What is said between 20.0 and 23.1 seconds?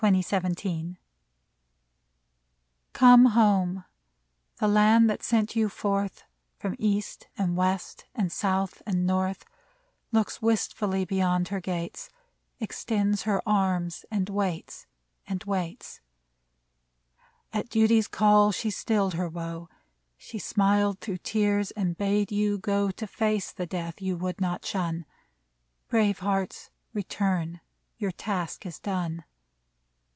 She smiled through tears and bade you go To